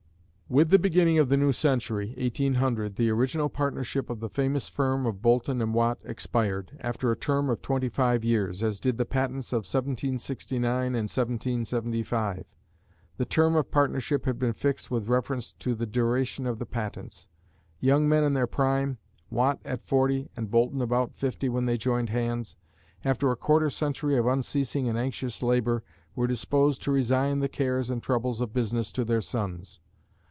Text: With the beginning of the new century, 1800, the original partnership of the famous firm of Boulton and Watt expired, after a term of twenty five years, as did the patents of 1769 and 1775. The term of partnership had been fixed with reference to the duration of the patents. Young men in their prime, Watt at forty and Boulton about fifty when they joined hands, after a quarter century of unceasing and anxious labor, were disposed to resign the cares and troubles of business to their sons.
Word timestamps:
With 0.51 0.69
the 0.69 0.77
beginning 0.79 1.17
of 1.17 1.29
the 1.29 1.37
new 1.37 1.53
century, 1.53 2.07
1800, 2.17 2.97
the 2.97 3.09
original 3.09 3.47
partnership 3.47 4.09
of 4.09 4.19
the 4.19 4.27
famous 4.27 4.67
firm 4.67 5.05
of 5.05 5.21
Boulton 5.21 5.61
and 5.61 5.73
Watt 5.73 5.99
expired, 6.03 6.75
after 6.81 7.09
a 7.09 7.15
term 7.15 7.49
of 7.49 7.61
twenty 7.61 7.87
five 7.87 8.25
years, 8.25 8.61
as 8.61 8.81
did 8.81 8.97
the 8.97 9.05
patents 9.05 9.53
of 9.53 9.59
1769 9.59 10.87
and 10.87 10.93
1775. 11.09 12.43
The 13.15 13.23
term 13.25 13.55
of 13.55 13.71
partnership 13.71 14.25
had 14.25 14.37
been 14.37 14.51
fixed 14.51 14.91
with 14.91 15.07
reference 15.07 15.53
to 15.53 15.73
the 15.73 15.85
duration 15.85 16.45
of 16.45 16.59
the 16.59 16.65
patents. 16.65 17.29
Young 17.79 18.09
men 18.09 18.25
in 18.25 18.33
their 18.33 18.45
prime, 18.45 18.97
Watt 19.29 19.61
at 19.63 19.85
forty 19.85 20.31
and 20.35 20.51
Boulton 20.51 20.81
about 20.81 21.15
fifty 21.15 21.47
when 21.47 21.65
they 21.65 21.77
joined 21.77 22.09
hands, 22.09 22.57
after 23.05 23.31
a 23.31 23.37
quarter 23.37 23.69
century 23.69 24.17
of 24.17 24.27
unceasing 24.27 24.89
and 24.89 24.97
anxious 24.97 25.41
labor, 25.41 25.81
were 26.13 26.27
disposed 26.27 26.81
to 26.83 26.91
resign 26.91 27.39
the 27.39 27.47
cares 27.47 27.89
and 27.89 28.03
troubles 28.03 28.41
of 28.41 28.51
business 28.51 28.91
to 28.91 29.05
their 29.05 29.21
sons. 29.21 29.79